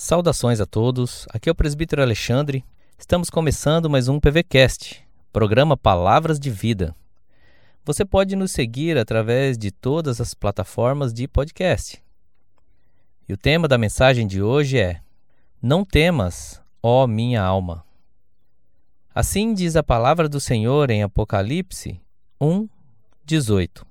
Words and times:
Saudações 0.00 0.60
a 0.60 0.64
todos, 0.64 1.26
aqui 1.28 1.48
é 1.48 1.52
o 1.52 1.54
presbítero 1.56 2.00
Alexandre. 2.00 2.64
Estamos 2.96 3.28
começando 3.28 3.90
mais 3.90 4.06
um 4.06 4.20
PVCast, 4.20 5.04
programa 5.32 5.76
Palavras 5.76 6.38
de 6.38 6.50
Vida. 6.50 6.94
Você 7.84 8.04
pode 8.04 8.36
nos 8.36 8.52
seguir 8.52 8.96
através 8.96 9.58
de 9.58 9.72
todas 9.72 10.20
as 10.20 10.34
plataformas 10.34 11.12
de 11.12 11.26
podcast. 11.26 12.00
E 13.28 13.32
o 13.32 13.36
tema 13.36 13.66
da 13.66 13.76
mensagem 13.76 14.24
de 14.24 14.40
hoje 14.40 14.78
é: 14.78 15.00
Não 15.60 15.84
temas, 15.84 16.62
ó 16.80 17.04
minha 17.08 17.42
alma. 17.42 17.84
Assim 19.12 19.52
diz 19.52 19.74
a 19.74 19.82
palavra 19.82 20.28
do 20.28 20.38
Senhor 20.38 20.90
em 20.92 21.02
Apocalipse 21.02 22.00
1, 22.40 22.68
18. 23.24 23.84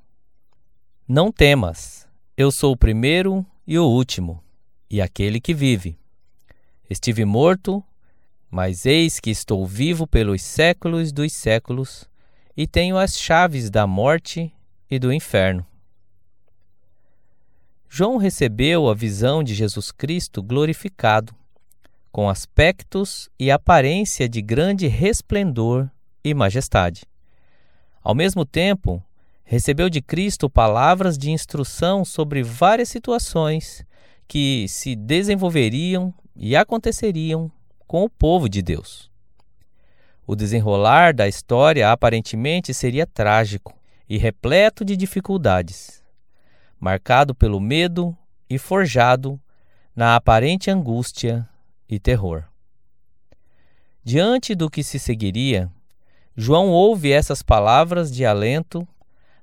Não 1.06 1.34
temas, 1.34 2.08
eu 2.38 2.50
sou 2.50 2.72
o 2.72 2.78
primeiro 2.78 3.46
e 3.68 3.78
o 3.78 3.84
último 3.84 4.42
e 4.90 5.02
aquele 5.02 5.40
que 5.40 5.54
vive. 5.54 5.98
Estive 6.90 7.26
morto, 7.26 7.84
mas 8.50 8.86
eis 8.86 9.20
que 9.20 9.30
estou 9.30 9.66
vivo 9.66 10.08
pelos 10.08 10.42
séculos 10.42 11.12
dos 11.12 11.34
séculos 11.34 12.10
e 12.56 12.66
tenho 12.66 12.98
as 12.98 13.18
chaves 13.18 13.70
da 13.70 13.86
morte 13.86 14.54
e 14.90 14.98
do 14.98 15.12
inferno. 15.12 15.66
João 17.90 18.18
recebeu 18.18 18.90
a 18.90 18.94
visão 18.94 19.44
de 19.44 19.54
Jesus 19.54 19.92
Cristo 19.92 20.42
glorificado, 20.42 21.34
com 22.12 22.30
aspectos 22.30 23.30
e 23.40 23.52
aparência 23.52 24.28
de 24.28 24.42
grande 24.42 24.88
resplendor 24.88 25.90
e 26.24 26.34
majestade. 26.34 27.04
Ao 28.02 28.16
mesmo 28.16 28.46
tempo, 28.46 29.04
recebeu 29.44 29.90
de 29.90 30.02
Cristo 30.02 30.50
palavras 30.50 31.18
de 31.18 31.32
instrução 31.32 32.04
sobre 32.04 32.44
várias 32.44 32.90
situações 32.90 33.86
que 34.28 34.66
se 34.68 34.96
desenvolveriam 34.96 36.14
e 36.36 36.56
aconteceriam 36.56 37.52
com 37.88 38.04
o 38.04 38.10
povo 38.10 38.50
de 38.50 38.62
Deus. 38.62 39.10
O 40.26 40.36
desenrolar 40.36 41.14
da 41.14 41.28
história 41.28 41.92
aparentemente 41.92 42.74
seria 42.74 43.08
trágico 43.08 43.74
e 44.10 44.18
repleto 44.18 44.84
de 44.84 44.98
dificuldades, 44.98 46.04
marcado 46.80 47.34
pelo 47.34 47.60
medo 47.60 48.16
e 48.50 48.58
forjado 48.58 49.40
na 49.96 50.16
aparente 50.16 50.70
angústia 50.70 51.48
e 51.90 51.98
terror. 51.98 52.44
Diante 54.04 54.54
do 54.54 54.70
que 54.70 54.84
se 54.84 55.00
seguiria, 55.00 55.72
João 56.36 56.70
ouve 56.70 57.12
essas 57.12 57.42
palavras 57.42 58.12
de 58.12 58.26
alento, 58.26 58.88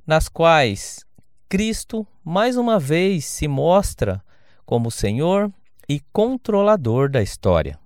nas 0.06 0.28
quais 0.28 1.04
Cristo 1.48 2.06
mais 2.22 2.56
uma 2.56 2.78
vez 2.78 3.24
se 3.24 3.48
mostra 3.48 4.22
como 4.64 4.90
Senhor 4.90 5.52
e 5.88 6.00
controlador 6.12 7.10
da 7.10 7.22
história. 7.22 7.78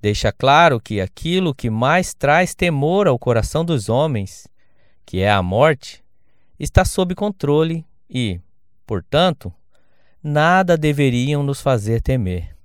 Deixa 0.00 0.30
claro 0.30 0.80
que 0.80 1.00
aquilo 1.00 1.54
que 1.54 1.68
mais 1.68 2.14
traz 2.14 2.54
temor 2.54 3.08
ao 3.08 3.18
coração 3.18 3.64
dos 3.64 3.88
homens, 3.88 4.46
que 5.04 5.20
é 5.20 5.30
a 5.30 5.42
morte, 5.42 6.04
está 6.58 6.84
sob 6.84 7.14
controle 7.14 7.84
e, 8.08 8.40
portanto, 8.86 9.52
nada 10.22 10.76
deveriam 10.76 11.42
nos 11.42 11.60
fazer 11.60 12.00
temer. 12.00 12.56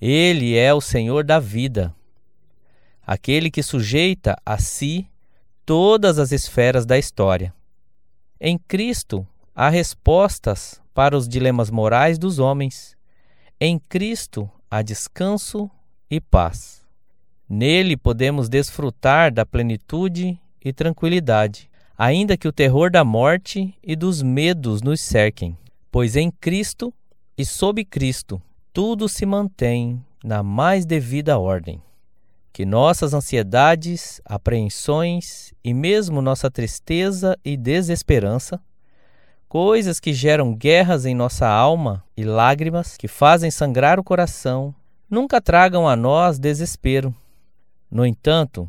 Ele 0.00 0.56
é 0.56 0.74
o 0.74 0.80
Senhor 0.80 1.22
da 1.22 1.38
vida, 1.38 1.94
aquele 3.06 3.50
que 3.50 3.62
sujeita 3.62 4.36
a 4.44 4.58
si 4.58 5.08
todas 5.64 6.18
as 6.18 6.32
esferas 6.32 6.84
da 6.84 6.98
história. 6.98 7.54
Em 8.40 8.58
Cristo 8.58 9.24
há 9.54 9.68
respostas 9.68 10.81
para 10.94 11.16
os 11.16 11.28
dilemas 11.28 11.70
morais 11.70 12.18
dos 12.18 12.38
homens. 12.38 12.96
Em 13.60 13.78
Cristo 13.78 14.50
há 14.70 14.82
descanso 14.82 15.70
e 16.10 16.20
paz. 16.20 16.82
Nele 17.48 17.96
podemos 17.96 18.48
desfrutar 18.48 19.32
da 19.32 19.44
plenitude 19.44 20.38
e 20.64 20.72
tranquilidade, 20.72 21.70
ainda 21.96 22.36
que 22.36 22.48
o 22.48 22.52
terror 22.52 22.90
da 22.90 23.04
morte 23.04 23.74
e 23.82 23.94
dos 23.94 24.22
medos 24.22 24.82
nos 24.82 25.00
cerquem, 25.00 25.56
pois 25.90 26.16
em 26.16 26.30
Cristo 26.30 26.92
e 27.36 27.44
sob 27.44 27.84
Cristo 27.84 28.40
tudo 28.72 29.08
se 29.08 29.26
mantém 29.26 30.02
na 30.24 30.42
mais 30.42 30.86
devida 30.86 31.38
ordem. 31.38 31.82
Que 32.52 32.66
nossas 32.66 33.14
ansiedades, 33.14 34.20
apreensões 34.24 35.54
e 35.64 35.72
mesmo 35.72 36.20
nossa 36.20 36.50
tristeza 36.50 37.38
e 37.44 37.56
desesperança 37.56 38.60
coisas 39.52 40.00
que 40.00 40.14
geram 40.14 40.54
guerras 40.54 41.04
em 41.04 41.14
nossa 41.14 41.46
alma 41.46 42.02
e 42.16 42.24
lágrimas 42.24 42.96
que 42.96 43.06
fazem 43.06 43.50
sangrar 43.50 44.00
o 44.00 44.02
coração, 44.02 44.74
nunca 45.10 45.42
tragam 45.42 45.86
a 45.86 45.94
nós 45.94 46.38
desespero. 46.38 47.14
No 47.90 48.06
entanto, 48.06 48.66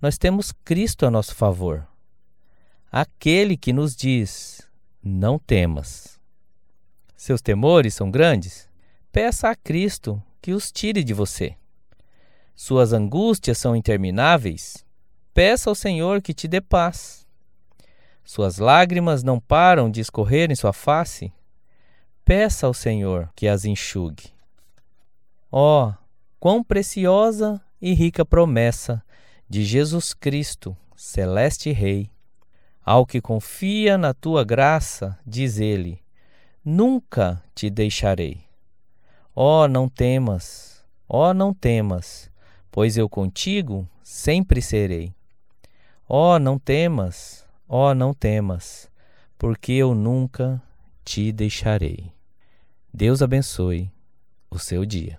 nós 0.00 0.16
temos 0.16 0.52
Cristo 0.64 1.06
a 1.06 1.10
nosso 1.10 1.34
favor, 1.34 1.84
aquele 2.92 3.56
que 3.56 3.72
nos 3.72 3.96
diz: 3.96 4.60
não 5.02 5.40
temas. 5.40 6.20
Seus 7.16 7.42
temores 7.42 7.92
são 7.92 8.08
grandes? 8.08 8.68
Peça 9.10 9.50
a 9.50 9.56
Cristo 9.56 10.22
que 10.40 10.52
os 10.52 10.70
tire 10.70 11.02
de 11.02 11.12
você. 11.12 11.56
Suas 12.54 12.92
angústias 12.92 13.58
são 13.58 13.74
intermináveis? 13.74 14.86
Peça 15.34 15.68
ao 15.68 15.74
Senhor 15.74 16.22
que 16.22 16.32
te 16.32 16.46
dê 16.46 16.60
paz. 16.60 17.25
Suas 18.26 18.58
lágrimas 18.58 19.22
não 19.22 19.38
param 19.38 19.88
de 19.88 20.00
escorrer 20.00 20.50
em 20.50 20.56
sua 20.56 20.72
face? 20.72 21.32
Peça 22.24 22.66
ao 22.66 22.74
Senhor 22.74 23.30
que 23.36 23.46
as 23.46 23.64
enxugue. 23.64 24.34
Oh, 25.48 25.92
quão 26.40 26.62
preciosa 26.62 27.62
e 27.80 27.94
rica 27.94 28.24
promessa 28.24 29.00
de 29.48 29.62
Jesus 29.62 30.12
Cristo, 30.12 30.76
celeste 30.96 31.70
Rei! 31.70 32.10
Ao 32.84 33.06
que 33.06 33.20
confia 33.20 33.96
na 33.96 34.12
tua 34.12 34.42
graça, 34.42 35.16
diz 35.24 35.60
ele: 35.60 36.02
Nunca 36.64 37.40
te 37.54 37.70
deixarei. 37.70 38.44
Oh, 39.36 39.68
não 39.68 39.88
temas, 39.88 40.84
oh, 41.08 41.32
não 41.32 41.54
temas, 41.54 42.28
pois 42.72 42.96
eu 42.96 43.08
contigo 43.08 43.88
sempre 44.02 44.60
serei. 44.60 45.14
Ó, 46.08 46.40
não 46.40 46.58
temas, 46.58 47.45
Ó, 47.68 47.90
oh, 47.90 47.94
não 47.94 48.14
temas, 48.14 48.88
porque 49.36 49.72
eu 49.72 49.94
nunca 49.94 50.62
te 51.04 51.32
deixarei. 51.32 52.12
Deus 52.94 53.22
abençoe 53.22 53.90
o 54.48 54.58
seu 54.58 54.86
dia. 54.86 55.18